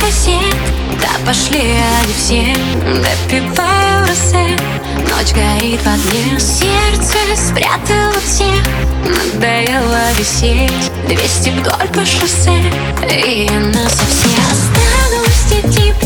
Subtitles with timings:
[0.00, 0.56] кассет.
[1.00, 2.56] Да пошли они все.
[3.02, 4.56] Допиваю росе
[5.10, 6.38] Ночь горит в огне.
[6.38, 8.52] Сердце спрятало все.
[9.04, 10.72] Надоело висеть.
[11.08, 12.60] Двести вдоль по шоссе.
[13.10, 14.40] И она совсем.
[14.50, 16.05] Останусь тихо-тихо-тихо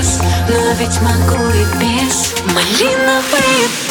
[0.00, 0.18] без
[0.48, 2.34] Но ведь могу и без.
[2.54, 3.89] Малиновые